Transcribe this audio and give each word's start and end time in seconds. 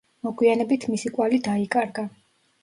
მოგვიანებით 0.27 0.87
მისი 0.93 1.11
კვალი 1.17 1.41
დაიკარგა. 1.49 2.07